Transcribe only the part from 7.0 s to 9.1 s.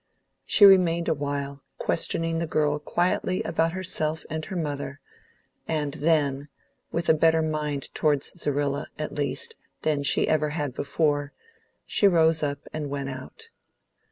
a better mind towards Zerrilla,